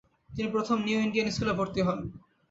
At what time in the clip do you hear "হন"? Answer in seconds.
1.87-1.99